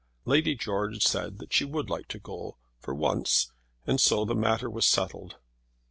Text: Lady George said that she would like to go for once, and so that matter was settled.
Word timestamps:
Lady 0.25 0.55
George 0.55 1.05
said 1.05 1.37
that 1.37 1.53
she 1.53 1.63
would 1.63 1.87
like 1.87 2.07
to 2.07 2.17
go 2.17 2.57
for 2.79 2.91
once, 2.91 3.51
and 3.85 4.01
so 4.01 4.25
that 4.25 4.33
matter 4.33 4.67
was 4.67 4.87
settled. 4.87 5.35